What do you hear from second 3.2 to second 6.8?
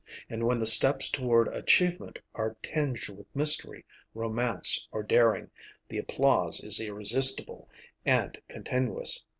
mystery, romance, or daring, the applause is